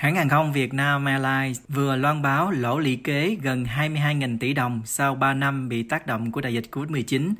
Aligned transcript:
Hãng 0.00 0.14
hàng 0.14 0.28
không 0.28 0.52
Việt 0.52 0.74
Nam 0.74 1.04
Airlines 1.04 1.60
vừa 1.68 1.96
loan 1.96 2.22
báo 2.22 2.50
lỗ 2.50 2.78
lũy 2.78 2.96
kế 3.04 3.36
gần 3.42 3.64
22.000 3.76 4.38
tỷ 4.38 4.52
đồng 4.52 4.82
sau 4.84 5.14
3 5.14 5.34
năm 5.34 5.68
bị 5.68 5.82
tác 5.82 6.06
động 6.06 6.32
của 6.32 6.40
đại 6.40 6.54
dịch 6.54 6.64
Covid-19. 6.70 7.34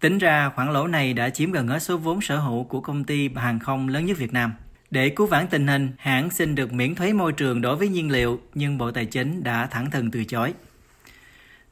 Tính 0.00 0.18
ra, 0.18 0.50
khoản 0.54 0.72
lỗ 0.72 0.86
này 0.86 1.12
đã 1.12 1.30
chiếm 1.30 1.52
gần 1.52 1.68
hết 1.68 1.78
số 1.78 1.96
vốn 1.96 2.20
sở 2.20 2.38
hữu 2.38 2.64
của 2.64 2.80
công 2.80 3.04
ty 3.04 3.28
hàng 3.36 3.58
không 3.58 3.88
lớn 3.88 4.06
nhất 4.06 4.18
Việt 4.18 4.32
Nam. 4.32 4.52
Để 4.90 5.08
cứu 5.08 5.26
vãn 5.26 5.46
tình 5.46 5.66
hình, 5.66 5.90
hãng 5.98 6.30
xin 6.30 6.54
được 6.54 6.72
miễn 6.72 6.94
thuế 6.94 7.12
môi 7.12 7.32
trường 7.32 7.60
đối 7.60 7.76
với 7.76 7.88
nhiên 7.88 8.10
liệu, 8.10 8.40
nhưng 8.54 8.78
Bộ 8.78 8.90
Tài 8.90 9.06
chính 9.06 9.42
đã 9.44 9.66
thẳng 9.66 9.90
thừng 9.90 10.10
từ 10.10 10.24
chối. 10.24 10.52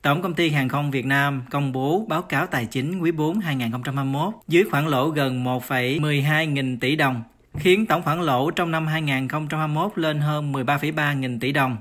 Tổng 0.03 0.23
công 0.23 0.34
ty 0.34 0.50
Hàng 0.50 0.68
không 0.68 0.91
Việt 0.91 1.07
Nam 1.07 1.43
công 1.50 1.73
bố 1.73 2.07
báo 2.09 2.23
cáo 2.23 2.46
tài 2.46 2.66
chính 2.66 2.98
quý 2.98 3.12
4 3.12 3.39
2021 3.39 4.34
dưới 4.48 4.64
khoản 4.71 4.87
lỗ 4.87 5.09
gần 5.09 5.45
1,12 5.45 6.45
nghìn 6.45 6.79
tỷ 6.79 6.96
đồng, 6.96 7.23
khiến 7.59 7.86
tổng 7.86 8.02
khoản 8.02 8.20
lỗ 8.20 8.50
trong 8.50 8.70
năm 8.70 8.86
2021 8.86 9.98
lên 9.98 10.20
hơn 10.20 10.52
13,3 10.52 11.18
nghìn 11.18 11.41
tỷ 11.41 11.52
đồng. 11.52 11.77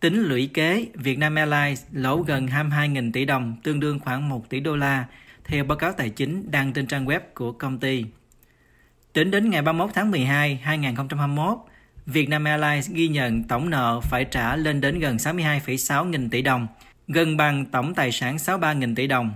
Tính 0.00 0.22
lũy 0.22 0.50
kế, 0.54 0.86
Vietnam 0.94 1.34
Airlines 1.34 1.84
lỗ 1.92 2.22
gần 2.22 2.46
22 2.46 2.88
nghìn 2.88 3.12
tỷ 3.12 3.24
đồng, 3.24 3.56
tương 3.62 3.80
đương 3.80 4.00
khoảng 4.00 4.28
1 4.28 4.48
tỷ 4.48 4.60
đô 4.60 4.76
la, 4.76 5.04
theo 5.44 5.64
báo 5.64 5.78
cáo 5.78 5.92
tài 5.92 6.10
chính 6.10 6.50
đăng 6.50 6.72
trên 6.72 6.86
trang 6.86 7.06
web 7.06 7.20
của 7.34 7.52
công 7.52 7.78
ty. 7.78 8.04
Tính 9.12 9.30
đến 9.30 9.50
ngày 9.50 9.62
31 9.62 9.90
tháng 9.94 10.10
12, 10.10 10.60
2021, 10.62 11.58
Vietnam 12.06 12.44
Airlines 12.44 12.90
ghi 12.90 13.08
nhận 13.08 13.44
tổng 13.44 13.70
nợ 13.70 14.00
phải 14.00 14.24
trả 14.24 14.56
lên 14.56 14.80
đến 14.80 14.98
gần 14.98 15.16
62,6 15.16 16.04
nghìn 16.04 16.30
tỷ 16.30 16.42
đồng, 16.42 16.66
gần 17.08 17.36
bằng 17.36 17.66
tổng 17.66 17.94
tài 17.94 18.12
sản 18.12 18.38
63 18.38 18.72
nghìn 18.72 18.94
tỷ 18.94 19.06
đồng. 19.06 19.32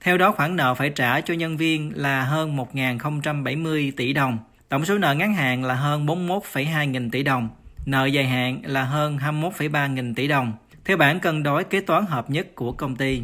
Theo 0.00 0.18
đó, 0.18 0.32
khoản 0.32 0.56
nợ 0.56 0.74
phải 0.74 0.90
trả 0.90 1.20
cho 1.20 1.34
nhân 1.34 1.56
viên 1.56 1.92
là 1.94 2.24
hơn 2.24 2.56
1.070 2.56 3.92
tỷ 3.96 4.12
đồng. 4.12 4.38
Tổng 4.70 4.84
số 4.84 4.98
nợ 4.98 5.14
ngắn 5.14 5.34
hạn 5.34 5.64
là 5.64 5.74
hơn 5.74 6.06
41,2 6.06 6.84
nghìn 6.84 7.10
tỷ 7.10 7.22
đồng. 7.22 7.48
Nợ 7.86 8.06
dài 8.06 8.24
hạn 8.24 8.60
là 8.64 8.84
hơn 8.84 9.18
21,3 9.18 9.92
nghìn 9.92 10.14
tỷ 10.14 10.28
đồng. 10.28 10.52
Theo 10.84 10.96
bản 10.96 11.20
cân 11.20 11.42
đối 11.42 11.64
kế 11.64 11.80
toán 11.80 12.06
hợp 12.06 12.30
nhất 12.30 12.54
của 12.54 12.72
công 12.72 12.96
ty, 12.96 13.22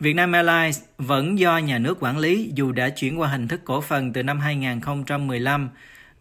Vietnam 0.00 0.32
Airlines 0.32 0.82
vẫn 0.98 1.38
do 1.38 1.58
nhà 1.58 1.78
nước 1.78 1.96
quản 2.00 2.18
lý 2.18 2.50
dù 2.54 2.72
đã 2.72 2.88
chuyển 2.88 3.20
qua 3.20 3.28
hình 3.28 3.48
thức 3.48 3.60
cổ 3.64 3.80
phần 3.80 4.12
từ 4.12 4.22
năm 4.22 4.40
2015 4.40 5.68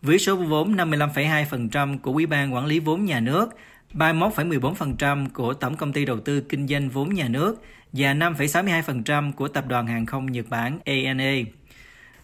với 0.02 0.20
số 0.20 0.36
vốn 0.36 0.76
55,2% 0.76 2.00
của 2.00 2.12
Ủy 2.12 2.26
ban 2.26 2.54
quản 2.54 2.66
lý 2.66 2.80
vốn 2.80 3.06
nhà 3.06 3.20
nước, 3.20 3.50
31,14% 3.94 5.30
của 5.34 5.54
Tổng 5.54 5.76
công 5.76 5.94
ty 5.94 6.06
đầu 6.06 6.20
tư 6.20 6.42
kinh 6.42 6.68
doanh 6.68 6.90
vốn 6.90 7.14
nhà 7.14 7.28
nước 7.28 7.62
và 7.94 8.14
5,62% 8.14 9.32
của 9.32 9.48
Tập 9.48 9.68
đoàn 9.68 9.88
Hàng 9.88 10.06
không 10.06 10.32
Nhật 10.32 10.50
Bản 10.50 10.80
ANA. 10.86 11.34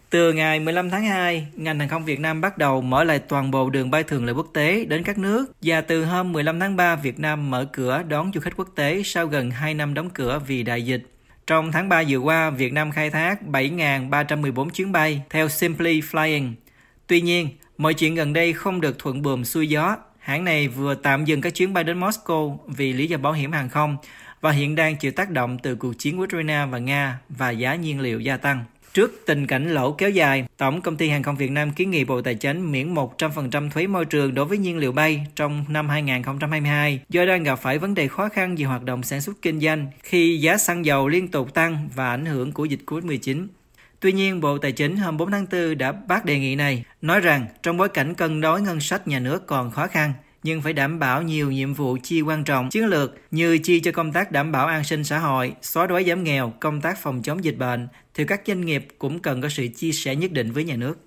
Từ 0.09 0.33
ngày 0.33 0.59
15 0.59 0.89
tháng 0.89 1.05
2, 1.05 1.47
ngành 1.55 1.79
hàng 1.79 1.89
không 1.89 2.05
Việt 2.05 2.19
Nam 2.19 2.41
bắt 2.41 2.57
đầu 2.57 2.81
mở 2.81 3.03
lại 3.03 3.19
toàn 3.19 3.51
bộ 3.51 3.69
đường 3.69 3.91
bay 3.91 4.03
thường 4.03 4.25
lệ 4.25 4.33
quốc 4.33 4.47
tế 4.53 4.85
đến 4.85 5.03
các 5.03 5.17
nước 5.17 5.51
và 5.61 5.81
từ 5.81 6.05
hôm 6.05 6.31
15 6.31 6.59
tháng 6.59 6.75
3, 6.75 6.95
Việt 6.95 7.19
Nam 7.19 7.51
mở 7.51 7.65
cửa 7.73 8.03
đón 8.07 8.31
du 8.33 8.41
khách 8.41 8.57
quốc 8.57 8.69
tế 8.75 9.01
sau 9.05 9.27
gần 9.27 9.51
2 9.51 9.73
năm 9.73 9.93
đóng 9.93 10.09
cửa 10.09 10.41
vì 10.47 10.63
đại 10.63 10.85
dịch. 10.85 11.03
Trong 11.47 11.71
tháng 11.71 11.89
3 11.89 12.03
vừa 12.09 12.17
qua, 12.17 12.49
Việt 12.49 12.73
Nam 12.73 12.91
khai 12.91 13.09
thác 13.09 13.41
7.314 13.51 14.69
chuyến 14.69 14.91
bay 14.91 15.21
theo 15.29 15.49
Simply 15.49 16.01
Flying. 16.01 16.53
Tuy 17.07 17.21
nhiên, 17.21 17.49
mọi 17.77 17.93
chuyện 17.93 18.15
gần 18.15 18.33
đây 18.33 18.53
không 18.53 18.81
được 18.81 18.99
thuận 18.99 19.21
buồm 19.21 19.43
xuôi 19.43 19.69
gió. 19.69 19.97
Hãng 20.19 20.45
này 20.45 20.67
vừa 20.67 20.95
tạm 20.95 21.25
dừng 21.25 21.41
các 21.41 21.53
chuyến 21.55 21.73
bay 21.73 21.83
đến 21.83 21.99
Moscow 21.99 22.57
vì 22.67 22.93
lý 22.93 23.07
do 23.07 23.17
bảo 23.17 23.33
hiểm 23.33 23.51
hàng 23.51 23.69
không 23.69 23.97
và 24.41 24.51
hiện 24.51 24.75
đang 24.75 24.95
chịu 24.95 25.11
tác 25.11 25.29
động 25.29 25.57
từ 25.63 25.75
cuộc 25.75 25.93
chiến 25.97 26.21
Ukraine 26.21 26.65
và 26.71 26.77
Nga 26.77 27.19
và 27.29 27.49
giá 27.49 27.75
nhiên 27.75 27.99
liệu 27.99 28.19
gia 28.19 28.37
tăng. 28.37 28.63
Trước 28.99 29.21
tình 29.25 29.47
cảnh 29.47 29.73
lỗ 29.73 29.91
kéo 29.91 30.09
dài, 30.09 30.45
Tổng 30.57 30.81
công 30.81 30.97
ty 30.97 31.09
Hàng 31.09 31.23
không 31.23 31.35
Việt 31.35 31.51
Nam 31.51 31.71
kiến 31.71 31.91
nghị 31.91 32.03
Bộ 32.03 32.21
Tài 32.21 32.35
chính 32.35 32.71
miễn 32.71 32.93
100% 32.93 33.69
thuế 33.69 33.87
môi 33.87 34.05
trường 34.05 34.35
đối 34.35 34.45
với 34.45 34.57
nhiên 34.57 34.77
liệu 34.77 34.91
bay 34.91 35.25
trong 35.35 35.65
năm 35.69 35.89
2022 35.89 36.99
do 37.09 37.25
đang 37.25 37.43
gặp 37.43 37.55
phải 37.55 37.77
vấn 37.77 37.95
đề 37.95 38.07
khó 38.07 38.29
khăn 38.29 38.55
về 38.55 38.65
hoạt 38.65 38.83
động 38.83 39.03
sản 39.03 39.21
xuất 39.21 39.41
kinh 39.41 39.59
doanh 39.59 39.87
khi 40.03 40.37
giá 40.37 40.57
xăng 40.57 40.85
dầu 40.85 41.07
liên 41.07 41.27
tục 41.27 41.53
tăng 41.53 41.89
và 41.95 42.09
ảnh 42.09 42.25
hưởng 42.25 42.51
của 42.51 42.65
dịch 42.65 42.79
Covid-19. 42.85 43.47
Tuy 43.99 44.11
nhiên, 44.11 44.41
Bộ 44.41 44.57
Tài 44.57 44.71
chính 44.71 44.97
hôm 44.97 45.17
4 45.17 45.31
tháng 45.31 45.45
4 45.51 45.77
đã 45.77 45.91
bác 45.91 46.25
đề 46.25 46.39
nghị 46.39 46.55
này, 46.55 46.83
nói 47.01 47.19
rằng 47.19 47.45
trong 47.63 47.77
bối 47.77 47.89
cảnh 47.89 48.13
cân 48.13 48.41
đối 48.41 48.61
ngân 48.61 48.79
sách 48.79 49.07
nhà 49.07 49.19
nước 49.19 49.47
còn 49.47 49.71
khó 49.71 49.87
khăn, 49.87 50.13
nhưng 50.43 50.61
phải 50.61 50.73
đảm 50.73 50.99
bảo 50.99 51.21
nhiều 51.21 51.51
nhiệm 51.51 51.73
vụ 51.73 51.97
chi 52.03 52.21
quan 52.21 52.43
trọng 52.43 52.69
chiến 52.69 52.85
lược 52.85 53.13
như 53.31 53.57
chi 53.57 53.79
cho 53.79 53.91
công 53.91 54.11
tác 54.11 54.31
đảm 54.31 54.51
bảo 54.51 54.67
an 54.67 54.83
sinh 54.83 55.03
xã 55.03 55.19
hội, 55.19 55.53
xóa 55.61 55.87
đói 55.87 56.03
giảm 56.03 56.23
nghèo, 56.23 56.53
công 56.59 56.81
tác 56.81 56.97
phòng 56.97 57.21
chống 57.23 57.43
dịch 57.43 57.57
bệnh, 57.57 57.87
thì 58.13 58.25
các 58.25 58.41
doanh 58.47 58.61
nghiệp 58.61 58.87
cũng 58.99 59.19
cần 59.19 59.41
có 59.41 59.49
sự 59.49 59.67
chia 59.75 59.91
sẻ 59.91 60.15
nhất 60.15 60.31
định 60.31 60.51
với 60.51 60.63
nhà 60.63 60.75
nước. 60.75 60.97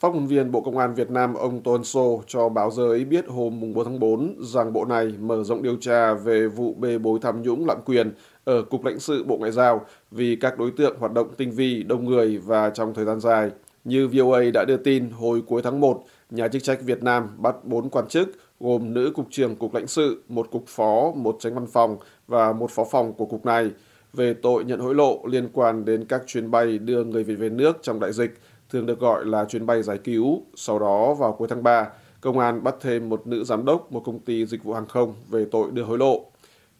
Phát 0.00 0.08
ngôn 0.14 0.26
viên 0.26 0.50
Bộ 0.50 0.60
Công 0.60 0.78
an 0.78 0.94
Việt 0.94 1.10
Nam 1.10 1.34
ông 1.34 1.62
Tôn 1.62 1.84
Sô 1.84 2.22
cho 2.26 2.48
báo 2.48 2.70
giới 2.70 3.04
biết 3.04 3.24
hôm 3.28 3.60
4 3.74 3.84
tháng 3.84 3.98
4 3.98 4.34
rằng 4.40 4.72
bộ 4.72 4.84
này 4.84 5.14
mở 5.20 5.44
rộng 5.44 5.62
điều 5.62 5.76
tra 5.76 6.14
về 6.14 6.46
vụ 6.46 6.74
bê 6.74 6.98
bối 6.98 7.18
tham 7.22 7.42
nhũng 7.42 7.66
lạm 7.66 7.78
quyền 7.84 8.12
ở 8.44 8.62
Cục 8.62 8.84
lãnh 8.84 8.98
sự 8.98 9.24
Bộ 9.24 9.36
Ngoại 9.36 9.52
giao 9.52 9.86
vì 10.10 10.36
các 10.36 10.58
đối 10.58 10.70
tượng 10.70 10.96
hoạt 10.98 11.12
động 11.12 11.34
tinh 11.36 11.50
vi, 11.50 11.82
đông 11.82 12.04
người 12.04 12.38
và 12.38 12.70
trong 12.70 12.94
thời 12.94 13.04
gian 13.04 13.20
dài. 13.20 13.50
Như 13.84 14.08
VOA 14.08 14.40
đã 14.54 14.64
đưa 14.64 14.76
tin, 14.76 15.10
hồi 15.10 15.42
cuối 15.46 15.62
tháng 15.62 15.80
1, 15.80 16.02
nhà 16.30 16.48
chức 16.48 16.62
trách 16.62 16.82
Việt 16.82 17.02
Nam 17.02 17.28
bắt 17.38 17.64
4 17.64 17.90
quan 17.90 18.08
chức 18.08 18.28
gồm 18.60 18.94
nữ 18.94 19.12
cục 19.14 19.26
trưởng 19.30 19.56
cục 19.56 19.74
lãnh 19.74 19.86
sự, 19.86 20.22
một 20.28 20.50
cục 20.50 20.64
phó, 20.66 21.12
một 21.14 21.36
tránh 21.40 21.54
văn 21.54 21.66
phòng 21.66 21.96
và 22.28 22.52
một 22.52 22.70
phó 22.70 22.84
phòng 22.90 23.12
của 23.12 23.26
cục 23.26 23.46
này 23.46 23.70
về 24.12 24.34
tội 24.34 24.64
nhận 24.64 24.80
hối 24.80 24.94
lộ 24.94 25.26
liên 25.26 25.48
quan 25.52 25.84
đến 25.84 26.04
các 26.04 26.22
chuyến 26.26 26.50
bay 26.50 26.78
đưa 26.78 27.04
người 27.04 27.24
Việt 27.24 27.34
về 27.34 27.48
nước 27.48 27.78
trong 27.82 28.00
đại 28.00 28.12
dịch, 28.12 28.38
thường 28.70 28.86
được 28.86 29.00
gọi 29.00 29.24
là 29.26 29.44
chuyến 29.44 29.66
bay 29.66 29.82
giải 29.82 29.98
cứu. 29.98 30.42
Sau 30.54 30.78
đó 30.78 31.14
vào 31.14 31.32
cuối 31.32 31.48
tháng 31.48 31.62
3, 31.62 31.88
công 32.20 32.38
an 32.38 32.64
bắt 32.64 32.74
thêm 32.80 33.08
một 33.08 33.26
nữ 33.26 33.44
giám 33.44 33.64
đốc 33.64 33.92
một 33.92 34.02
công 34.04 34.18
ty 34.18 34.46
dịch 34.46 34.64
vụ 34.64 34.72
hàng 34.72 34.86
không 34.86 35.14
về 35.28 35.46
tội 35.50 35.70
đưa 35.70 35.82
hối 35.82 35.98
lộ. 35.98 36.24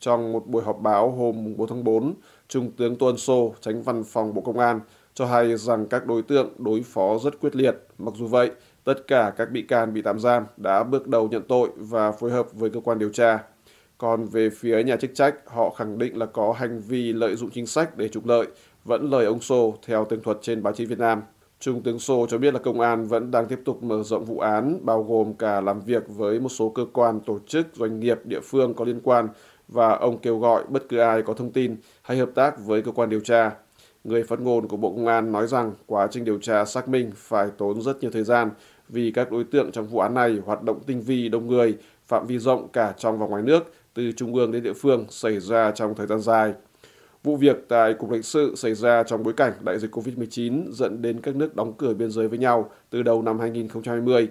Trong 0.01 0.33
một 0.33 0.47
buổi 0.47 0.63
họp 0.63 0.81
báo 0.81 1.11
hôm 1.11 1.57
4 1.57 1.69
tháng 1.69 1.85
4, 1.85 2.15
Trung 2.49 2.71
tướng 2.71 2.97
Tuân 2.97 3.17
Sô, 3.17 3.55
tránh 3.61 3.83
văn 3.83 4.05
phòng 4.05 4.35
Bộ 4.35 4.43
Công 4.43 4.59
an, 4.59 4.81
cho 5.15 5.27
hay 5.27 5.57
rằng 5.57 5.87
các 5.87 6.07
đối 6.07 6.23
tượng 6.23 6.53
đối 6.59 6.83
phó 6.83 7.19
rất 7.19 7.41
quyết 7.41 7.57
liệt. 7.57 7.77
Mặc 7.99 8.15
dù 8.17 8.27
vậy, 8.27 8.51
tất 8.85 9.07
cả 9.07 9.33
các 9.37 9.51
bị 9.51 9.63
can 9.63 9.95
bị 9.95 10.03
tạm 10.03 10.19
giam 10.19 10.45
đã 10.57 10.85
bước 10.85 11.09
đầu 11.09 11.29
nhận 11.29 11.43
tội 11.49 11.69
và 11.77 12.13
phối 12.13 12.31
hợp 12.31 12.53
với 12.53 12.71
cơ 12.71 12.81
quan 12.81 12.99
điều 12.99 13.11
tra. 13.11 13.39
Còn 13.99 14.25
về 14.25 14.51
phía 14.51 14.83
nhà 14.83 14.97
chức 14.97 15.11
trách, 15.15 15.35
họ 15.47 15.71
khẳng 15.71 15.99
định 15.99 16.19
là 16.19 16.27
có 16.27 16.53
hành 16.53 16.81
vi 16.81 17.13
lợi 17.13 17.37
dụng 17.37 17.51
chính 17.51 17.67
sách 17.67 17.97
để 17.97 18.09
trục 18.09 18.27
lợi, 18.27 18.47
vẫn 18.85 19.11
lời 19.11 19.25
ông 19.27 19.41
Sô 19.41 19.75
theo 19.87 20.05
tường 20.05 20.23
thuật 20.23 20.39
trên 20.43 20.63
báo 20.63 20.73
chí 20.73 20.87
Việt 20.87 20.99
Nam. 20.99 21.23
Trung 21.61 21.83
tướng 21.83 21.99
Sô 21.99 22.27
cho 22.27 22.39
biết 22.39 22.55
là 22.55 22.61
công 22.61 22.81
an 22.81 23.07
vẫn 23.07 23.31
đang 23.31 23.47
tiếp 23.47 23.61
tục 23.65 23.83
mở 23.83 24.03
rộng 24.03 24.25
vụ 24.25 24.39
án, 24.39 24.79
bao 24.83 25.03
gồm 25.03 25.35
cả 25.35 25.61
làm 25.61 25.81
việc 25.81 26.03
với 26.09 26.41
một 26.41 26.49
số 26.49 26.69
cơ 26.69 26.85
quan, 26.93 27.21
tổ 27.21 27.39
chức, 27.47 27.67
doanh 27.75 28.01
nghiệp, 28.01 28.21
địa 28.25 28.41
phương 28.41 28.75
có 28.75 28.85
liên 28.85 29.01
quan 29.05 29.29
và 29.69 29.93
ông 29.93 30.19
kêu 30.19 30.39
gọi 30.39 30.65
bất 30.69 30.89
cứ 30.89 30.99
ai 30.99 31.23
có 31.23 31.35
thông 31.35 31.53
tin 31.53 31.77
hay 32.03 32.19
hợp 32.19 32.31
tác 32.35 32.55
với 32.67 32.83
cơ 32.83 32.93
quan 32.93 33.11
điều 33.11 33.21
tra. 33.21 33.51
Người 34.05 34.23
phát 34.23 34.41
ngôn 34.41 34.69
của 34.69 34.77
Bộ 34.77 34.91
Công 34.91 35.07
an 35.07 35.33
nói 35.33 35.47
rằng 35.47 35.73
quá 35.87 36.09
trình 36.11 36.25
điều 36.25 36.39
tra 36.39 36.65
xác 36.65 36.89
minh 36.89 37.11
phải 37.17 37.49
tốn 37.59 37.83
rất 37.83 38.01
nhiều 38.01 38.11
thời 38.11 38.25
gian 38.25 38.51
vì 38.89 39.11
các 39.11 39.33
đối 39.33 39.45
tượng 39.45 39.73
trong 39.73 39.87
vụ 39.87 39.99
án 39.99 40.15
này 40.15 40.39
hoạt 40.45 40.63
động 40.63 40.81
tinh 40.87 41.01
vi 41.01 41.29
đông 41.29 41.47
người, 41.47 41.77
phạm 42.07 42.27
vi 42.27 42.39
rộng 42.39 42.69
cả 42.69 42.95
trong 42.99 43.19
và 43.19 43.27
ngoài 43.27 43.43
nước, 43.43 43.73
từ 43.95 44.13
trung 44.13 44.35
ương 44.35 44.53
đến 44.53 44.63
địa 44.63 44.73
phương 44.73 45.07
xảy 45.09 45.41
ra 45.41 45.71
trong 45.71 45.95
thời 45.95 46.07
gian 46.07 46.21
dài. 46.21 46.53
Vụ 47.23 47.37
việc 47.37 47.57
tại 47.69 47.95
Cục 47.95 48.11
lãnh 48.11 48.23
sự 48.23 48.55
xảy 48.57 48.75
ra 48.75 49.03
trong 49.03 49.23
bối 49.23 49.33
cảnh 49.33 49.53
đại 49.61 49.79
dịch 49.79 49.97
COVID-19 49.97 50.73
dẫn 50.73 51.03
đến 51.03 51.21
các 51.21 51.37
nước 51.37 51.57
đóng 51.57 51.73
cửa 51.79 51.95
biên 51.95 52.11
giới 52.11 52.29
với 52.29 52.39
nhau 52.39 52.71
từ 52.91 53.03
đầu 53.03 53.23
năm 53.23 53.39
2020. 53.39 54.29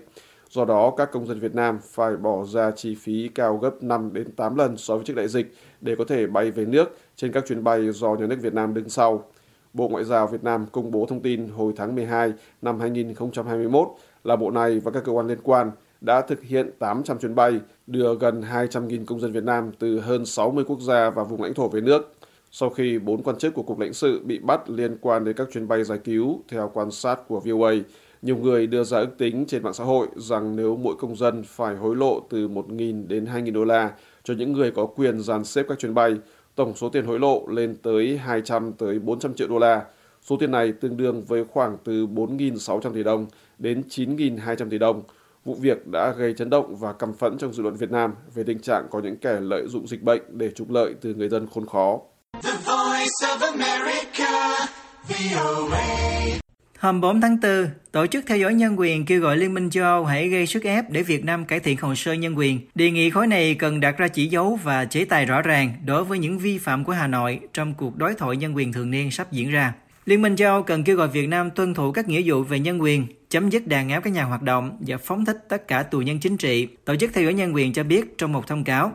Do 0.49 0.65
đó, 0.65 0.93
các 0.97 1.11
công 1.11 1.27
dân 1.27 1.39
Việt 1.39 1.55
Nam 1.55 1.79
phải 1.83 2.17
bỏ 2.17 2.45
ra 2.45 2.71
chi 2.71 2.95
phí 2.95 3.29
cao 3.35 3.57
gấp 3.57 3.83
5 3.83 4.09
đến 4.13 4.31
8 4.31 4.55
lần 4.55 4.77
so 4.77 4.95
với 4.95 5.05
trước 5.05 5.15
đại 5.15 5.27
dịch 5.27 5.53
để 5.81 5.95
có 5.95 6.03
thể 6.03 6.27
bay 6.27 6.51
về 6.51 6.65
nước 6.65 6.97
trên 7.15 7.31
các 7.31 7.45
chuyến 7.47 7.63
bay 7.63 7.91
do 7.91 8.15
nhà 8.15 8.25
nước 8.27 8.37
Việt 8.41 8.53
Nam 8.53 8.73
đứng 8.73 8.89
sau. 8.89 9.25
Bộ 9.73 9.87
Ngoại 9.87 10.03
giao 10.03 10.27
Việt 10.27 10.43
Nam 10.43 10.65
công 10.71 10.91
bố 10.91 11.05
thông 11.05 11.21
tin 11.21 11.47
hồi 11.47 11.73
tháng 11.75 11.95
12 11.95 12.33
năm 12.61 12.79
2021 12.79 13.87
là 14.23 14.35
bộ 14.35 14.51
này 14.51 14.79
và 14.79 14.91
các 14.91 15.03
cơ 15.03 15.11
quan 15.11 15.27
liên 15.27 15.39
quan 15.43 15.71
đã 16.01 16.21
thực 16.21 16.43
hiện 16.43 16.71
800 16.79 17.19
chuyến 17.19 17.35
bay 17.35 17.59
đưa 17.87 18.15
gần 18.15 18.41
200.000 18.41 19.05
công 19.05 19.19
dân 19.19 19.31
Việt 19.31 19.43
Nam 19.43 19.71
từ 19.79 19.99
hơn 19.99 20.25
60 20.25 20.63
quốc 20.67 20.79
gia 20.79 21.09
và 21.09 21.23
vùng 21.23 21.43
lãnh 21.43 21.53
thổ 21.53 21.67
về 21.67 21.81
nước. 21.81 22.13
Sau 22.51 22.69
khi 22.69 22.99
bốn 22.99 23.23
quan 23.23 23.37
chức 23.37 23.53
của 23.53 23.63
Cục 23.63 23.79
lãnh 23.79 23.93
sự 23.93 24.21
bị 24.25 24.39
bắt 24.39 24.69
liên 24.69 24.97
quan 25.01 25.25
đến 25.25 25.35
các 25.35 25.47
chuyến 25.53 25.67
bay 25.67 25.83
giải 25.83 25.97
cứu, 25.97 26.43
theo 26.47 26.71
quan 26.73 26.91
sát 26.91 27.27
của 27.27 27.39
VOA, 27.39 27.73
nhiều 28.21 28.37
người 28.37 28.67
đưa 28.67 28.83
ra 28.83 28.99
ước 28.99 29.17
tính 29.17 29.45
trên 29.47 29.63
mạng 29.63 29.73
xã 29.73 29.83
hội 29.83 30.07
rằng 30.15 30.55
nếu 30.55 30.77
mỗi 30.77 30.95
công 30.99 31.15
dân 31.15 31.43
phải 31.43 31.75
hối 31.75 31.95
lộ 31.95 32.19
từ 32.29 32.47
1.000 32.47 33.07
đến 33.07 33.25
2.000 33.25 33.53
đô 33.53 33.63
la 33.63 33.91
cho 34.23 34.33
những 34.33 34.53
người 34.53 34.71
có 34.71 34.85
quyền 34.85 35.19
dàn 35.19 35.43
xếp 35.43 35.65
các 35.69 35.79
chuyến 35.79 35.93
bay, 35.93 36.15
tổng 36.59 36.75
số 36.75 36.89
tiền 36.89 37.05
hối 37.05 37.19
lộ 37.19 37.47
lên 37.47 37.75
tới 37.83 38.17
200 38.17 38.73
tới 38.73 38.99
400 38.99 39.33
triệu 39.33 39.47
đô 39.47 39.59
la. 39.59 39.81
Số 40.21 40.37
tiền 40.39 40.51
này 40.51 40.71
tương 40.71 40.97
đương 40.97 41.23
với 41.27 41.43
khoảng 41.45 41.77
từ 41.83 42.07
4.600 42.07 42.93
tỷ 42.93 43.03
đồng 43.03 43.27
đến 43.57 43.83
9.200 43.89 44.69
tỷ 44.69 44.77
đồng. 44.77 45.03
Vụ 45.45 45.53
việc 45.53 45.87
đã 45.87 46.11
gây 46.17 46.33
chấn 46.33 46.49
động 46.49 46.75
và 46.75 46.93
căm 46.93 47.13
phẫn 47.13 47.37
trong 47.37 47.53
dư 47.53 47.63
luận 47.63 47.75
Việt 47.75 47.91
Nam 47.91 48.13
về 48.35 48.43
tình 48.43 48.59
trạng 48.59 48.87
có 48.91 48.99
những 48.99 49.17
kẻ 49.17 49.39
lợi 49.41 49.67
dụng 49.67 49.87
dịch 49.87 50.03
bệnh 50.03 50.21
để 50.29 50.51
trục 50.55 50.69
lợi 50.69 50.93
từ 51.01 51.13
người 51.13 51.29
dân 51.29 51.47
khốn 51.53 51.65
khó. 51.65 51.99
The 52.43 52.51
Voice 52.51 53.21
of 53.21 53.51
America, 53.51 54.67
VOA. 55.09 56.38
Hôm 56.79 57.01
4 57.01 57.21
tháng 57.21 57.37
4, 57.41 57.67
Tổ 57.91 58.07
chức 58.07 58.25
Theo 58.27 58.37
dõi 58.37 58.53
Nhân 58.53 58.79
quyền 58.79 59.05
kêu 59.05 59.21
gọi 59.21 59.37
Liên 59.37 59.53
minh 59.53 59.69
châu 59.69 59.83
Âu 59.83 60.05
hãy 60.05 60.29
gây 60.29 60.45
sức 60.45 60.63
ép 60.63 60.89
để 60.89 61.03
Việt 61.03 61.25
Nam 61.25 61.45
cải 61.45 61.59
thiện 61.59 61.77
hồ 61.81 61.95
sơ 61.95 62.13
nhân 62.13 62.37
quyền. 62.37 62.59
Đề 62.75 62.91
nghị 62.91 63.09
khối 63.09 63.27
này 63.27 63.55
cần 63.55 63.79
đặt 63.79 63.97
ra 63.97 64.07
chỉ 64.07 64.27
dấu 64.27 64.59
và 64.63 64.85
chế 64.85 65.05
tài 65.05 65.25
rõ 65.25 65.41
ràng 65.41 65.73
đối 65.85 66.03
với 66.03 66.19
những 66.19 66.39
vi 66.39 66.57
phạm 66.57 66.83
của 66.83 66.91
Hà 66.91 67.07
Nội 67.07 67.39
trong 67.53 67.73
cuộc 67.73 67.97
đối 67.97 68.13
thoại 68.13 68.37
nhân 68.37 68.55
quyền 68.55 68.73
thường 68.73 68.91
niên 68.91 69.11
sắp 69.11 69.31
diễn 69.31 69.49
ra. 69.51 69.73
Liên 70.05 70.21
minh 70.21 70.35
châu 70.35 70.53
Âu 70.53 70.63
cần 70.63 70.83
kêu 70.83 70.95
gọi 70.95 71.07
Việt 71.07 71.27
Nam 71.27 71.49
tuân 71.49 71.73
thủ 71.73 71.91
các 71.91 72.07
nghĩa 72.07 72.21
vụ 72.25 72.43
về 72.43 72.59
nhân 72.59 72.81
quyền, 72.81 73.05
chấm 73.29 73.49
dứt 73.49 73.67
đàn 73.67 73.89
áp 73.89 73.99
các 73.99 74.13
nhà 74.13 74.23
hoạt 74.23 74.41
động 74.41 74.77
và 74.79 74.97
phóng 74.97 75.25
thích 75.25 75.45
tất 75.49 75.67
cả 75.67 75.83
tù 75.83 76.01
nhân 76.01 76.19
chính 76.19 76.37
trị. 76.37 76.67
Tổ 76.85 76.95
chức 76.95 77.11
Theo 77.13 77.23
dõi 77.23 77.33
Nhân 77.33 77.55
quyền 77.55 77.73
cho 77.73 77.83
biết 77.83 78.17
trong 78.17 78.31
một 78.31 78.47
thông 78.47 78.63
cáo, 78.63 78.91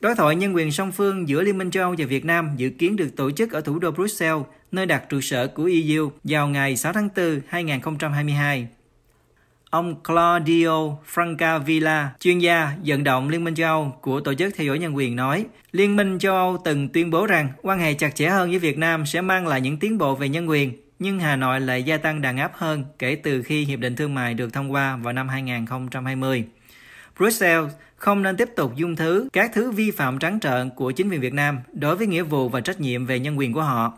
Đối 0.00 0.14
thoại 0.14 0.36
nhân 0.36 0.54
quyền 0.54 0.72
song 0.72 0.92
phương 0.92 1.28
giữa 1.28 1.42
Liên 1.42 1.58
minh 1.58 1.70
châu 1.70 1.82
Âu 1.82 1.94
và 1.98 2.06
Việt 2.06 2.24
Nam 2.24 2.50
dự 2.56 2.70
kiến 2.70 2.96
được 2.96 3.16
tổ 3.16 3.30
chức 3.30 3.52
ở 3.52 3.60
thủ 3.60 3.78
đô 3.78 3.90
Brussels, 3.90 4.42
nơi 4.72 4.86
đặt 4.86 5.02
trụ 5.08 5.20
sở 5.20 5.46
của 5.46 5.70
EU 5.86 6.12
vào 6.24 6.48
ngày 6.48 6.76
6 6.76 6.92
tháng 6.92 7.08
4, 7.16 7.40
2022. 7.48 8.68
Ông 9.70 10.02
Claudio 10.02 10.96
Francavilla, 11.14 12.06
chuyên 12.20 12.38
gia 12.38 12.72
vận 12.84 13.04
động 13.04 13.28
Liên 13.28 13.44
minh 13.44 13.54
châu 13.54 13.68
Âu 13.68 13.98
của 14.00 14.20
Tổ 14.20 14.34
chức 14.34 14.54
Theo 14.56 14.66
dõi 14.66 14.78
Nhân 14.78 14.96
quyền 14.96 15.16
nói, 15.16 15.46
Liên 15.72 15.96
minh 15.96 16.18
châu 16.18 16.34
Âu 16.34 16.58
từng 16.64 16.88
tuyên 16.88 17.10
bố 17.10 17.26
rằng 17.26 17.48
quan 17.62 17.78
hệ 17.78 17.94
chặt 17.94 18.14
chẽ 18.14 18.28
hơn 18.28 18.50
với 18.50 18.58
Việt 18.58 18.78
Nam 18.78 19.06
sẽ 19.06 19.20
mang 19.20 19.46
lại 19.46 19.60
những 19.60 19.76
tiến 19.76 19.98
bộ 19.98 20.14
về 20.14 20.28
nhân 20.28 20.48
quyền, 20.48 20.72
nhưng 20.98 21.20
Hà 21.20 21.36
Nội 21.36 21.60
lại 21.60 21.82
gia 21.82 21.96
tăng 21.96 22.22
đàn 22.22 22.36
áp 22.36 22.52
hơn 22.54 22.84
kể 22.98 23.14
từ 23.14 23.42
khi 23.42 23.64
Hiệp 23.64 23.78
định 23.80 23.96
Thương 23.96 24.14
mại 24.14 24.34
được 24.34 24.52
thông 24.52 24.72
qua 24.72 24.96
vào 24.96 25.12
năm 25.12 25.28
2020. 25.28 26.44
Brussels 27.18 27.72
không 27.96 28.22
nên 28.22 28.36
tiếp 28.36 28.48
tục 28.56 28.76
dung 28.76 28.96
thứ 28.96 29.28
các 29.32 29.50
thứ 29.54 29.70
vi 29.70 29.90
phạm 29.90 30.18
trắng 30.18 30.40
trợn 30.40 30.70
của 30.76 30.90
chính 30.90 31.10
quyền 31.10 31.20
Việt 31.20 31.34
Nam 31.34 31.58
đối 31.72 31.96
với 31.96 32.06
nghĩa 32.06 32.22
vụ 32.22 32.48
và 32.48 32.60
trách 32.60 32.80
nhiệm 32.80 33.06
về 33.06 33.18
nhân 33.18 33.38
quyền 33.38 33.52
của 33.52 33.62
họ. 33.62 33.92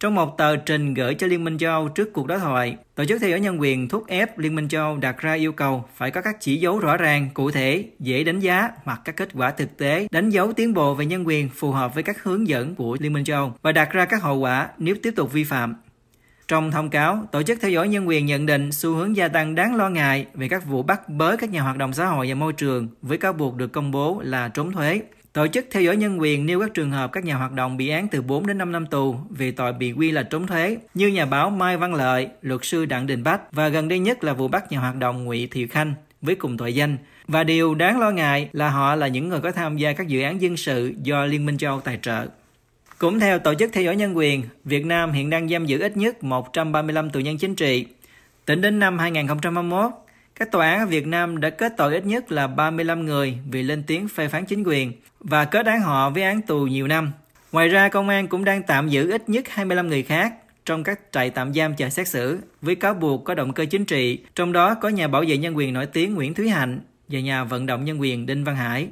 Trong 0.00 0.14
một 0.14 0.38
tờ 0.38 0.56
trình 0.56 0.94
gửi 0.94 1.14
cho 1.14 1.26
Liên 1.26 1.44
minh 1.44 1.58
châu 1.58 1.70
Âu 1.70 1.88
trước 1.88 2.12
cuộc 2.12 2.26
đối 2.26 2.38
thoại, 2.38 2.76
Tổ 2.94 3.04
chức 3.04 3.20
Theo 3.20 3.30
dõi 3.30 3.40
Nhân 3.40 3.60
quyền 3.60 3.88
thúc 3.88 4.06
ép 4.06 4.38
Liên 4.38 4.54
minh 4.54 4.68
châu 4.68 4.82
Âu 4.82 4.96
đặt 4.96 5.18
ra 5.18 5.32
yêu 5.32 5.52
cầu 5.52 5.84
phải 5.96 6.10
có 6.10 6.20
các 6.20 6.36
chỉ 6.40 6.56
dấu 6.56 6.78
rõ 6.78 6.96
ràng, 6.96 7.28
cụ 7.34 7.50
thể, 7.50 7.84
dễ 7.98 8.24
đánh 8.24 8.40
giá 8.40 8.70
hoặc 8.84 9.00
các 9.04 9.16
kết 9.16 9.28
quả 9.34 9.50
thực 9.50 9.76
tế 9.76 10.08
đánh 10.10 10.30
dấu 10.30 10.52
tiến 10.52 10.74
bộ 10.74 10.94
về 10.94 11.06
nhân 11.06 11.26
quyền 11.26 11.48
phù 11.48 11.70
hợp 11.70 11.94
với 11.94 12.02
các 12.02 12.22
hướng 12.22 12.48
dẫn 12.48 12.74
của 12.74 12.96
Liên 13.00 13.12
minh 13.12 13.24
châu 13.24 13.36
Âu 13.36 13.52
và 13.62 13.72
đặt 13.72 13.92
ra 13.92 14.04
các 14.04 14.22
hậu 14.22 14.38
quả 14.38 14.68
nếu 14.78 14.94
tiếp 15.02 15.12
tục 15.16 15.32
vi 15.32 15.44
phạm. 15.44 15.74
Trong 16.48 16.70
thông 16.70 16.90
cáo, 16.90 17.26
Tổ 17.32 17.42
chức 17.42 17.58
Theo 17.60 17.70
dõi 17.70 17.88
Nhân 17.88 18.08
quyền 18.08 18.26
nhận 18.26 18.46
định 18.46 18.72
xu 18.72 18.94
hướng 18.94 19.16
gia 19.16 19.28
tăng 19.28 19.54
đáng 19.54 19.74
lo 19.74 19.88
ngại 19.88 20.26
về 20.34 20.48
các 20.48 20.66
vụ 20.66 20.82
bắt 20.82 21.08
bớ 21.08 21.36
các 21.36 21.50
nhà 21.50 21.62
hoạt 21.62 21.76
động 21.76 21.92
xã 21.92 22.06
hội 22.06 22.28
và 22.28 22.34
môi 22.34 22.52
trường 22.52 22.88
với 23.02 23.18
cáo 23.18 23.32
buộc 23.32 23.56
được 23.56 23.72
công 23.72 23.90
bố 23.90 24.20
là 24.24 24.48
trốn 24.48 24.72
thuế. 24.72 25.00
Tổ 25.32 25.46
chức 25.46 25.66
Theo 25.70 25.82
dõi 25.82 25.96
Nhân 25.96 26.20
quyền 26.20 26.46
nêu 26.46 26.60
các 26.60 26.74
trường 26.74 26.90
hợp 26.90 27.12
các 27.12 27.24
nhà 27.24 27.34
hoạt 27.34 27.52
động 27.52 27.76
bị 27.76 27.88
án 27.88 28.08
từ 28.08 28.22
4 28.22 28.46
đến 28.46 28.58
5 28.58 28.72
năm 28.72 28.86
tù 28.86 29.16
vì 29.30 29.50
tội 29.50 29.72
bị 29.72 29.92
quy 29.92 30.10
là 30.10 30.22
trốn 30.22 30.46
thuế, 30.46 30.76
như 30.94 31.08
nhà 31.08 31.26
báo 31.26 31.50
Mai 31.50 31.76
Văn 31.76 31.94
Lợi, 31.94 32.28
luật 32.42 32.60
sư 32.64 32.84
Đặng 32.84 33.06
Đình 33.06 33.24
Bách 33.24 33.52
và 33.52 33.68
gần 33.68 33.88
đây 33.88 33.98
nhất 33.98 34.24
là 34.24 34.32
vụ 34.32 34.48
bắt 34.48 34.72
nhà 34.72 34.78
hoạt 34.78 34.96
động 34.96 35.24
Ngụy 35.24 35.48
Thị 35.50 35.66
Khanh 35.66 35.94
với 36.22 36.34
cùng 36.34 36.56
tội 36.56 36.74
danh. 36.74 36.96
Và 37.26 37.44
điều 37.44 37.74
đáng 37.74 38.00
lo 38.00 38.10
ngại 38.10 38.48
là 38.52 38.70
họ 38.70 38.94
là 38.94 39.08
những 39.08 39.28
người 39.28 39.40
có 39.40 39.52
tham 39.52 39.76
gia 39.76 39.92
các 39.92 40.08
dự 40.08 40.22
án 40.22 40.40
dân 40.40 40.56
sự 40.56 40.94
do 41.02 41.24
Liên 41.24 41.46
minh 41.46 41.58
châu 41.58 41.72
Âu 41.72 41.80
tài 41.80 41.98
trợ. 42.02 42.26
Cũng 42.98 43.20
theo 43.20 43.38
Tổ 43.38 43.54
chức 43.54 43.72
Theo 43.72 43.84
dõi 43.84 43.96
Nhân 43.96 44.16
quyền, 44.16 44.42
Việt 44.64 44.86
Nam 44.86 45.12
hiện 45.12 45.30
đang 45.30 45.48
giam 45.48 45.66
giữ 45.66 45.80
ít 45.80 45.96
nhất 45.96 46.24
135 46.24 47.10
tù 47.10 47.20
nhân 47.20 47.38
chính 47.38 47.54
trị. 47.54 47.86
Tính 48.44 48.60
đến 48.60 48.78
năm 48.78 48.98
2021, 48.98 49.90
các 50.34 50.52
tòa 50.52 50.70
án 50.70 50.80
ở 50.80 50.86
Việt 50.86 51.06
Nam 51.06 51.40
đã 51.40 51.50
kết 51.50 51.72
tội 51.76 51.94
ít 51.94 52.06
nhất 52.06 52.32
là 52.32 52.46
35 52.46 53.06
người 53.06 53.38
vì 53.50 53.62
lên 53.62 53.82
tiếng 53.86 54.08
phê 54.08 54.28
phán 54.28 54.44
chính 54.44 54.62
quyền 54.62 54.92
và 55.20 55.44
kết 55.44 55.66
án 55.66 55.80
họ 55.80 56.10
với 56.10 56.22
án 56.22 56.42
tù 56.42 56.66
nhiều 56.66 56.86
năm. 56.86 57.12
Ngoài 57.52 57.68
ra, 57.68 57.88
công 57.88 58.08
an 58.08 58.28
cũng 58.28 58.44
đang 58.44 58.62
tạm 58.62 58.88
giữ 58.88 59.10
ít 59.10 59.28
nhất 59.28 59.48
25 59.48 59.88
người 59.88 60.02
khác 60.02 60.34
trong 60.64 60.84
các 60.84 61.00
trại 61.12 61.30
tạm 61.30 61.54
giam 61.54 61.74
chờ 61.74 61.88
xét 61.88 62.08
xử 62.08 62.38
với 62.62 62.74
cáo 62.74 62.94
buộc 62.94 63.24
có 63.24 63.34
động 63.34 63.52
cơ 63.52 63.64
chính 63.64 63.84
trị, 63.84 64.18
trong 64.34 64.52
đó 64.52 64.74
có 64.74 64.88
nhà 64.88 65.08
bảo 65.08 65.24
vệ 65.28 65.36
nhân 65.36 65.56
quyền 65.56 65.74
nổi 65.74 65.86
tiếng 65.86 66.14
Nguyễn 66.14 66.34
Thúy 66.34 66.48
Hạnh 66.48 66.80
và 67.08 67.20
nhà 67.20 67.44
vận 67.44 67.66
động 67.66 67.84
nhân 67.84 68.00
quyền 68.00 68.26
Đinh 68.26 68.44
Văn 68.44 68.56
Hải. 68.56 68.88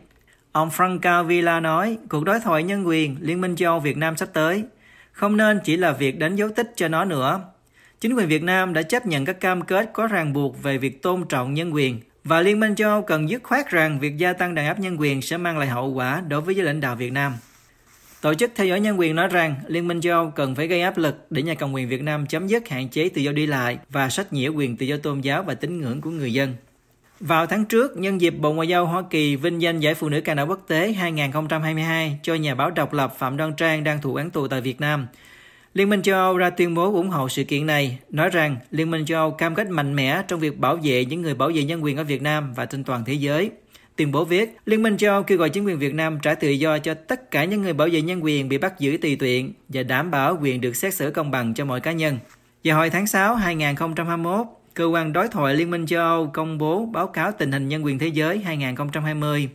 Ông 0.56 0.68
Franca 0.68 1.24
Villa 1.24 1.60
nói, 1.60 1.98
cuộc 2.08 2.24
đối 2.24 2.40
thoại 2.40 2.62
nhân 2.62 2.86
quyền 2.86 3.16
Liên 3.20 3.40
minh 3.40 3.56
châu 3.56 3.72
Âu 3.72 3.80
Việt 3.80 3.96
Nam 3.96 4.16
sắp 4.16 4.28
tới 4.32 4.64
không 5.12 5.36
nên 5.36 5.60
chỉ 5.64 5.76
là 5.76 5.92
việc 5.92 6.18
đánh 6.18 6.36
dấu 6.36 6.48
tích 6.56 6.72
cho 6.76 6.88
nó 6.88 7.04
nữa. 7.04 7.40
Chính 8.00 8.14
quyền 8.14 8.28
Việt 8.28 8.42
Nam 8.42 8.72
đã 8.72 8.82
chấp 8.82 9.06
nhận 9.06 9.24
các 9.24 9.40
cam 9.40 9.62
kết 9.62 9.90
có 9.92 10.06
ràng 10.06 10.32
buộc 10.32 10.62
về 10.62 10.78
việc 10.78 11.02
tôn 11.02 11.24
trọng 11.28 11.54
nhân 11.54 11.74
quyền 11.74 12.00
và 12.24 12.40
Liên 12.40 12.60
minh 12.60 12.74
châu 12.74 12.90
Âu 12.90 13.02
cần 13.02 13.28
dứt 13.28 13.42
khoát 13.42 13.70
rằng 13.70 13.98
việc 14.00 14.16
gia 14.16 14.32
tăng 14.32 14.54
đàn 14.54 14.66
áp 14.66 14.80
nhân 14.80 15.00
quyền 15.00 15.22
sẽ 15.22 15.36
mang 15.36 15.58
lại 15.58 15.68
hậu 15.68 15.92
quả 15.92 16.22
đối 16.28 16.40
với 16.40 16.54
giới 16.54 16.66
lãnh 16.66 16.80
đạo 16.80 16.96
Việt 16.96 17.12
Nam. 17.12 17.32
Tổ 18.20 18.34
chức 18.34 18.50
theo 18.54 18.66
dõi 18.66 18.80
nhân 18.80 18.98
quyền 19.00 19.16
nói 19.16 19.28
rằng 19.28 19.54
Liên 19.66 19.88
minh 19.88 20.00
châu 20.00 20.12
Âu 20.12 20.30
cần 20.30 20.54
phải 20.54 20.66
gây 20.66 20.82
áp 20.82 20.98
lực 20.98 21.26
để 21.30 21.42
nhà 21.42 21.54
cầm 21.54 21.72
quyền 21.72 21.88
Việt 21.88 22.02
Nam 22.02 22.26
chấm 22.26 22.46
dứt 22.46 22.68
hạn 22.68 22.88
chế 22.88 23.08
tự 23.08 23.20
do 23.22 23.32
đi 23.32 23.46
lại 23.46 23.78
và 23.90 24.08
sách 24.08 24.32
nhiễu 24.32 24.52
quyền 24.52 24.76
tự 24.76 24.86
do 24.86 24.96
tôn 24.96 25.20
giáo 25.20 25.42
và 25.42 25.54
tín 25.54 25.80
ngưỡng 25.80 26.00
của 26.00 26.10
người 26.10 26.32
dân. 26.32 26.54
Vào 27.20 27.46
tháng 27.46 27.64
trước, 27.64 27.96
nhân 27.96 28.20
dịp 28.20 28.30
Bộ 28.30 28.52
Ngoại 28.52 28.68
giao 28.68 28.86
Hoa 28.86 29.02
Kỳ 29.10 29.36
vinh 29.36 29.62
danh 29.62 29.80
Giải 29.80 29.94
Phụ 29.94 30.08
nữ 30.08 30.20
Canada 30.20 30.48
Quốc 30.48 30.60
tế 30.68 30.92
2022 30.92 32.18
cho 32.22 32.34
nhà 32.34 32.54
báo 32.54 32.70
độc 32.70 32.92
lập 32.92 33.14
Phạm 33.18 33.36
Đoan 33.36 33.54
Trang 33.56 33.84
đang 33.84 34.00
thụ 34.00 34.14
án 34.14 34.30
tù 34.30 34.48
tại 34.48 34.60
Việt 34.60 34.80
Nam, 34.80 35.06
Liên 35.74 35.90
minh 35.90 36.02
châu 36.02 36.14
Âu 36.14 36.36
ra 36.36 36.50
tuyên 36.50 36.74
bố 36.74 36.92
ủng 36.92 37.08
hộ 37.08 37.28
sự 37.28 37.44
kiện 37.44 37.66
này, 37.66 37.98
nói 38.10 38.30
rằng 38.30 38.56
Liên 38.70 38.90
minh 38.90 39.04
châu 39.04 39.18
Âu 39.18 39.30
cam 39.30 39.54
kết 39.54 39.70
mạnh 39.70 39.96
mẽ 39.96 40.22
trong 40.28 40.40
việc 40.40 40.58
bảo 40.58 40.78
vệ 40.82 41.04
những 41.04 41.22
người 41.22 41.34
bảo 41.34 41.50
vệ 41.54 41.64
nhân 41.64 41.84
quyền 41.84 41.96
ở 41.96 42.04
Việt 42.04 42.22
Nam 42.22 42.52
và 42.54 42.66
trên 42.66 42.84
toàn 42.84 43.04
thế 43.04 43.12
giới. 43.12 43.50
Tuyên 43.96 44.12
bố 44.12 44.24
viết, 44.24 44.56
Liên 44.66 44.82
minh 44.82 44.96
châu 44.96 45.12
Âu 45.12 45.22
kêu 45.22 45.38
gọi 45.38 45.50
chính 45.50 45.64
quyền 45.64 45.78
Việt 45.78 45.94
Nam 45.94 46.18
trả 46.22 46.34
tự 46.34 46.48
do 46.50 46.78
cho 46.78 46.94
tất 46.94 47.30
cả 47.30 47.44
những 47.44 47.62
người 47.62 47.72
bảo 47.72 47.88
vệ 47.92 48.02
nhân 48.02 48.24
quyền 48.24 48.48
bị 48.48 48.58
bắt 48.58 48.78
giữ 48.78 48.98
tùy 49.02 49.16
tiện 49.16 49.52
và 49.68 49.82
đảm 49.82 50.10
bảo 50.10 50.38
quyền 50.42 50.60
được 50.60 50.76
xét 50.76 50.94
xử 50.94 51.10
công 51.10 51.30
bằng 51.30 51.54
cho 51.54 51.64
mọi 51.64 51.80
cá 51.80 51.92
nhân. 51.92 52.18
Vào 52.64 52.76
hồi 52.76 52.90
tháng 52.90 53.06
6 53.06 53.34
2021, 53.34 54.46
Cơ 54.76 54.84
quan 54.84 55.12
đối 55.12 55.28
thoại 55.28 55.54
Liên 55.54 55.70
minh 55.70 55.86
châu 55.86 56.00
Âu 56.00 56.30
công 56.32 56.58
bố 56.58 56.86
báo 56.86 57.06
cáo 57.06 57.32
tình 57.32 57.52
hình 57.52 57.68
nhân 57.68 57.84
quyền 57.84 57.98
thế 57.98 58.06
giới 58.06 58.38
2020. 58.38 59.48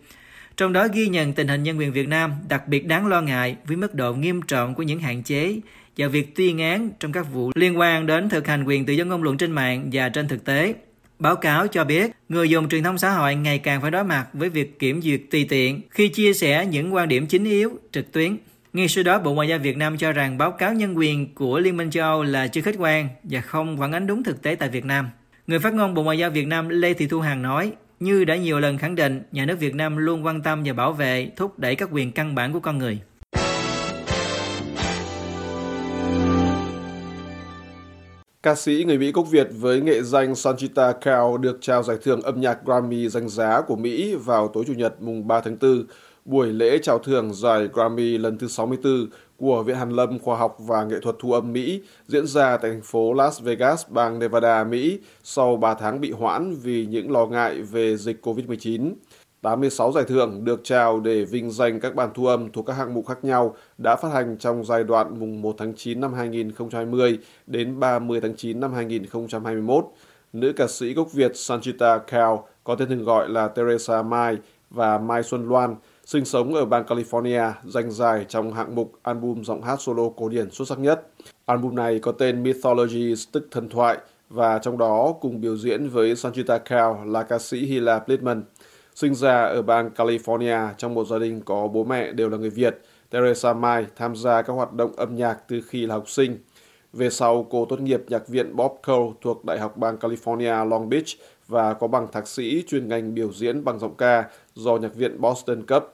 Trong 0.57 0.73
đó 0.73 0.87
ghi 0.93 1.07
nhận 1.07 1.33
tình 1.33 1.47
hình 1.47 1.63
nhân 1.63 1.79
quyền 1.79 1.93
Việt 1.93 2.07
Nam 2.07 2.33
đặc 2.49 2.67
biệt 2.67 2.87
đáng 2.87 3.07
lo 3.07 3.21
ngại 3.21 3.55
với 3.65 3.77
mức 3.77 3.93
độ 3.95 4.13
nghiêm 4.13 4.41
trọng 4.41 4.75
của 4.75 4.83
những 4.83 4.99
hạn 4.99 5.23
chế 5.23 5.59
và 5.97 6.07
việc 6.07 6.35
tuyên 6.35 6.59
án 6.59 6.89
trong 6.99 7.11
các 7.11 7.25
vụ 7.33 7.51
liên 7.55 7.79
quan 7.79 8.05
đến 8.05 8.29
thực 8.29 8.47
hành 8.47 8.63
quyền 8.63 8.85
tự 8.85 8.93
do 8.93 9.05
ngôn 9.05 9.23
luận 9.23 9.37
trên 9.37 9.51
mạng 9.51 9.89
và 9.91 10.09
trên 10.09 10.27
thực 10.27 10.45
tế. 10.45 10.73
Báo 11.19 11.35
cáo 11.35 11.67
cho 11.67 11.83
biết, 11.83 12.11
người 12.29 12.49
dùng 12.49 12.69
truyền 12.69 12.83
thông 12.83 12.97
xã 12.97 13.11
hội 13.11 13.35
ngày 13.35 13.59
càng 13.59 13.81
phải 13.81 13.91
đối 13.91 14.03
mặt 14.03 14.27
với 14.33 14.49
việc 14.49 14.79
kiểm 14.79 15.01
duyệt 15.01 15.21
tùy 15.31 15.45
tiện 15.49 15.81
khi 15.89 16.07
chia 16.07 16.33
sẻ 16.33 16.65
những 16.65 16.93
quan 16.93 17.07
điểm 17.07 17.27
chính 17.27 17.43
yếu 17.43 17.71
trực 17.91 18.11
tuyến. 18.11 18.37
Ngay 18.73 18.87
sau 18.87 19.03
đó, 19.03 19.19
Bộ 19.19 19.33
Ngoại 19.33 19.47
giao 19.47 19.59
Việt 19.59 19.77
Nam 19.77 19.97
cho 19.97 20.11
rằng 20.11 20.37
báo 20.37 20.51
cáo 20.51 20.73
nhân 20.73 20.97
quyền 20.97 21.35
của 21.35 21.59
Liên 21.59 21.77
minh 21.77 21.91
châu 21.91 22.03
Âu 22.03 22.23
là 22.23 22.47
chưa 22.47 22.61
khách 22.61 22.75
quan 22.79 23.07
và 23.23 23.41
không 23.41 23.77
phản 23.77 23.91
ánh 23.91 24.07
đúng 24.07 24.23
thực 24.23 24.41
tế 24.41 24.55
tại 24.55 24.69
Việt 24.69 24.85
Nam. 24.85 25.09
Người 25.47 25.59
phát 25.59 25.73
ngôn 25.73 25.93
Bộ 25.93 26.03
Ngoại 26.03 26.17
giao 26.17 26.29
Việt 26.29 26.47
Nam 26.47 26.69
Lê 26.69 26.93
Thị 26.93 27.07
Thu 27.07 27.19
Hằng 27.19 27.41
nói, 27.41 27.71
như 27.99 28.25
đã 28.25 28.35
nhiều 28.35 28.59
lần 28.59 28.77
khẳng 28.77 28.95
định, 28.95 29.23
nhà 29.31 29.45
nước 29.45 29.59
Việt 29.59 29.75
Nam 29.75 29.97
luôn 29.97 30.25
quan 30.25 30.41
tâm 30.41 30.63
và 30.65 30.73
bảo 30.73 30.93
vệ, 30.93 31.31
thúc 31.35 31.59
đẩy 31.59 31.75
các 31.75 31.89
quyền 31.91 32.11
căn 32.11 32.35
bản 32.35 32.53
của 32.53 32.59
con 32.59 32.77
người. 32.77 32.99
Ca 38.43 38.55
sĩ 38.55 38.83
người 38.87 38.97
Mỹ 38.97 39.11
gốc 39.11 39.25
Việt 39.31 39.47
với 39.59 39.81
nghệ 39.81 40.01
danh 40.01 40.35
Sanchita 40.35 40.91
Kao 40.91 41.37
được 41.37 41.57
trao 41.61 41.83
giải 41.83 41.97
thưởng 42.03 42.21
âm 42.21 42.41
nhạc 42.41 42.57
Grammy 42.65 43.07
danh 43.09 43.29
giá 43.29 43.61
của 43.61 43.75
Mỹ 43.75 44.15
vào 44.15 44.47
tối 44.47 44.63
Chủ 44.67 44.73
nhật 44.73 45.01
mùng 45.01 45.27
3 45.27 45.41
tháng 45.41 45.57
4 45.61 45.83
buổi 46.25 46.47
lễ 46.47 46.77
trao 46.77 46.99
thưởng 46.99 47.33
giải 47.33 47.67
Grammy 47.73 48.17
lần 48.17 48.37
thứ 48.37 48.47
64 48.47 49.07
của 49.37 49.63
Viện 49.63 49.75
Hàn 49.75 49.89
lâm 49.89 50.19
Khoa 50.19 50.37
học 50.37 50.55
và 50.59 50.83
Nghệ 50.83 50.95
thuật 51.01 51.15
Thu 51.19 51.33
âm 51.33 51.53
Mỹ 51.53 51.81
diễn 52.07 52.27
ra 52.27 52.57
tại 52.57 52.71
thành 52.71 52.81
phố 52.81 53.13
Las 53.13 53.41
Vegas, 53.41 53.89
bang 53.89 54.19
Nevada, 54.19 54.63
Mỹ 54.63 54.99
sau 55.23 55.57
3 55.57 55.73
tháng 55.73 56.01
bị 56.01 56.11
hoãn 56.11 56.55
vì 56.63 56.85
những 56.85 57.11
lo 57.11 57.25
ngại 57.25 57.61
về 57.61 57.97
dịch 57.97 58.25
COVID-19. 58.27 58.93
86 59.41 59.91
giải 59.91 60.03
thưởng 60.07 60.45
được 60.45 60.61
trao 60.63 60.99
để 60.99 61.25
vinh 61.25 61.51
danh 61.51 61.79
các 61.79 61.95
bản 61.95 62.09
thu 62.13 62.25
âm 62.25 62.51
thuộc 62.51 62.65
các 62.65 62.73
hạng 62.73 62.93
mục 62.93 63.07
khác 63.07 63.17
nhau 63.23 63.55
đã 63.77 63.95
phát 63.95 64.13
hành 64.13 64.37
trong 64.37 64.65
giai 64.65 64.83
đoạn 64.83 65.19
mùng 65.19 65.41
1 65.41 65.55
tháng 65.57 65.73
9 65.75 66.01
năm 66.01 66.13
2020 66.13 67.19
đến 67.47 67.79
30 67.79 68.21
tháng 68.21 68.35
9 68.35 68.59
năm 68.59 68.73
2021. 68.73 69.85
Nữ 70.33 70.53
ca 70.55 70.67
sĩ 70.67 70.93
gốc 70.93 71.13
Việt 71.13 71.31
Sanchita 71.35 71.97
Kao 71.97 72.47
có 72.63 72.75
tên 72.75 72.89
thường 72.89 73.03
gọi 73.03 73.29
là 73.29 73.47
Teresa 73.47 74.01
Mai 74.01 74.37
và 74.69 74.97
Mai 74.97 75.23
Xuân 75.23 75.49
Loan 75.49 75.75
sinh 76.11 76.25
sống 76.25 76.53
ở 76.53 76.65
bang 76.65 76.85
California, 76.85 77.51
danh 77.65 77.91
giải 77.91 78.25
trong 78.29 78.53
hạng 78.53 78.75
mục 78.75 78.93
album 79.03 79.41
giọng 79.41 79.61
hát 79.61 79.81
solo 79.81 80.03
cổ 80.17 80.29
điển 80.29 80.51
xuất 80.51 80.67
sắc 80.67 80.79
nhất. 80.79 81.07
Album 81.45 81.75
này 81.75 81.99
có 81.99 82.11
tên 82.11 82.43
Mythology, 82.43 83.13
tức 83.31 83.47
thần 83.51 83.69
thoại, 83.69 83.97
và 84.29 84.59
trong 84.59 84.77
đó 84.77 85.15
cùng 85.21 85.41
biểu 85.41 85.57
diễn 85.57 85.89
với 85.89 86.13
Sanjita 86.13 86.59
Kao 86.59 87.03
là 87.05 87.23
ca 87.23 87.39
sĩ 87.39 87.65
Hila 87.65 87.99
Blitman. 87.99 88.43
Sinh 88.95 89.15
ra 89.15 89.41
ở 89.41 89.61
bang 89.61 89.89
California 89.95 90.69
trong 90.77 90.93
một 90.93 91.07
gia 91.07 91.19
đình 91.19 91.41
có 91.45 91.67
bố 91.67 91.83
mẹ 91.83 92.11
đều 92.11 92.29
là 92.29 92.37
người 92.37 92.49
Việt, 92.49 92.81
Teresa 93.09 93.53
Mai 93.53 93.85
tham 93.95 94.15
gia 94.15 94.41
các 94.41 94.53
hoạt 94.53 94.73
động 94.73 94.91
âm 94.95 95.15
nhạc 95.15 95.37
từ 95.47 95.61
khi 95.67 95.85
là 95.85 95.95
học 95.95 96.09
sinh. 96.09 96.37
Về 96.93 97.09
sau, 97.09 97.47
cô 97.49 97.65
tốt 97.65 97.79
nghiệp 97.79 98.03
nhạc 98.07 98.27
viện 98.27 98.55
Bob 98.55 98.71
Cole 98.87 99.11
thuộc 99.21 99.45
Đại 99.45 99.59
học 99.59 99.77
bang 99.77 99.97
California 99.97 100.69
Long 100.69 100.89
Beach 100.89 101.07
và 101.47 101.73
có 101.73 101.87
bằng 101.87 102.07
thạc 102.11 102.27
sĩ 102.27 102.63
chuyên 102.67 102.87
ngành 102.87 103.13
biểu 103.13 103.33
diễn 103.33 103.63
bằng 103.63 103.79
giọng 103.79 103.95
ca 103.95 104.29
do 104.53 104.77
nhạc 104.77 104.95
viện 104.95 105.21
Boston 105.21 105.63
cấp. 105.65 105.87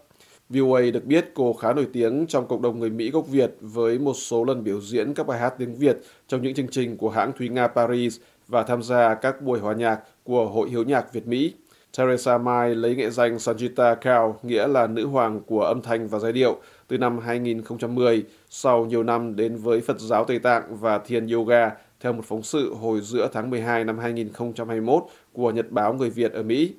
VOA 0.50 0.82
được 0.94 1.06
biết 1.06 1.32
cô 1.34 1.54
khá 1.54 1.74
nổi 1.74 1.88
tiếng 1.94 2.27
trong 2.27 2.48
cộng 2.48 2.62
đồng 2.62 2.80
người 2.80 2.89
Mỹ 2.89 3.12
gốc 3.12 3.27
Việt 3.27 3.56
với 3.62 4.00
một 4.00 4.13
số 4.13 4.44
lần 4.44 4.63
biểu 4.63 4.82
diễn 4.82 5.13
các 5.13 5.27
bài 5.27 5.39
hát 5.39 5.54
tiếng 5.58 5.75
Việt 5.75 5.98
trong 6.27 6.42
những 6.42 6.54
chương 6.54 6.68
trình 6.72 6.98
của 6.98 7.10
hãng 7.10 7.32
Thúy 7.38 7.50
Nga 7.50 7.68
Paris 7.68 8.20
và 8.48 8.63
tham 8.63 8.84
gia 8.84 9.16
các 9.16 9.42
buổi 9.42 9.60
hòa 9.60 9.74
nhạc 9.74 10.00
của 10.24 10.46
Hội 10.46 10.70
Hiếu 10.70 10.84
nhạc 10.84 11.13
Việt 11.13 11.27
Mỹ. 11.27 11.54
Teresa 11.98 12.38
Mai 12.38 12.75
lấy 12.75 12.96
nghệ 12.96 13.10
danh 13.10 13.36
Sanjita 13.36 13.96
Kaur, 13.96 14.36
nghĩa 14.44 14.68
là 14.68 14.88
nữ 14.88 15.08
hoàng 15.08 15.42
của 15.48 15.62
âm 15.62 15.82
thanh 15.82 16.08
và 16.08 16.20
giai 16.20 16.32
điệu, 16.32 16.58
từ 16.88 16.98
năm 16.98 17.20
2010 17.20 18.24
sau 18.50 18.86
nhiều 18.86 19.04
năm 19.04 19.36
đến 19.36 19.56
với 19.56 19.82
Phật 19.82 20.00
giáo 20.00 20.25
Tây 20.25 20.39
Tạng 20.39 20.77
và 20.77 20.98
Thiền 20.98 21.27
Yoga 21.27 21.72
theo 22.00 22.13
một 22.13 22.25
phóng 22.25 22.44
sự 22.44 22.74
hồi 22.74 23.01
giữa 23.01 23.30
tháng 23.34 23.50
12 23.50 23.84
năm 23.84 24.00
2021 24.00 25.04
của 25.34 25.51
Nhật 25.51 25.72
báo 25.72 25.94
Người 25.94 26.10
Việt 26.10 26.34
ở 26.34 26.44
Mỹ. 26.44 26.74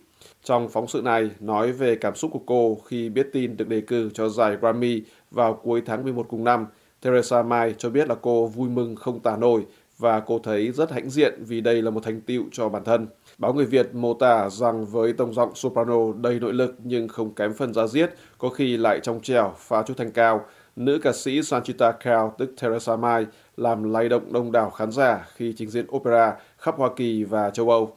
Trong 0.45 0.69
phóng 0.69 0.89
sự 0.89 1.03
này 1.03 1.31
nói 1.41 1.73
về 1.73 1.95
cảm 1.95 2.15
xúc 2.15 2.31
của 2.33 2.43
cô 2.47 2.79
khi 2.87 3.09
biết 3.09 3.29
tin 3.33 3.57
được 3.57 3.69
đề 3.69 3.81
cử 3.81 4.11
cho 4.15 4.29
giải 4.29 4.57
Grammy 4.57 5.03
vào 5.31 5.61
cuối 5.63 5.83
tháng 5.87 6.03
11 6.03 6.27
cùng 6.29 6.45
năm, 6.45 6.67
Theresa 7.03 7.43
May 7.43 7.75
cho 7.79 7.91
biết 7.91 8.09
là 8.09 8.15
cô 8.15 8.47
vui 8.47 8.69
mừng 8.69 8.97
không 8.97 9.21
tả 9.21 9.37
nổi 9.37 9.67
và 9.99 10.21
cô 10.21 10.39
thấy 10.39 10.73
rất 10.73 10.93
hãnh 10.93 11.11
diện 11.11 11.35
vì 11.47 11.61
đây 11.61 11.83
là 11.83 11.91
một 11.91 12.05
thành 12.05 12.21
tựu 12.21 12.45
cho 12.53 12.69
bản 12.69 12.85
thân. 12.85 13.07
Báo 13.39 13.53
Người 13.53 13.67
Việt 13.67 13.95
mô 13.95 14.15
tả 14.15 14.51
rằng 14.51 14.87
với 14.87 15.13
tông 15.13 15.35
giọng 15.35 15.55
soprano 15.55 16.13
đầy 16.21 16.41
nội 16.41 16.53
lực 16.53 16.75
nhưng 16.85 17.09
không 17.09 17.35
kém 17.35 17.55
phần 17.55 17.75
giá 17.75 17.87
diết, 17.87 18.15
có 18.39 18.49
khi 18.49 18.77
lại 18.77 19.01
trong 19.03 19.21
trẻo, 19.21 19.55
phá 19.59 19.83
chút 19.83 19.95
thanh 19.97 20.11
cao, 20.11 20.45
nữ 20.77 20.99
ca 21.03 21.13
sĩ 21.13 21.43
Sanchita 21.43 21.93
Kao 21.93 22.35
tức 22.39 22.55
Theresa 22.57 22.97
May 22.97 23.27
làm 23.57 23.93
lay 23.93 24.09
động 24.09 24.33
đông 24.33 24.53
đảo 24.53 24.71
khán 24.71 24.93
giả 24.93 25.29
khi 25.35 25.55
trình 25.57 25.71
diễn 25.71 25.87
opera 25.97 26.37
khắp 26.59 26.75
Hoa 26.79 26.91
Kỳ 26.97 27.25
và 27.25 27.51
châu 27.51 27.71
Âu. 27.71 27.97